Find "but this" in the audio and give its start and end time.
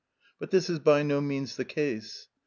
0.39-0.67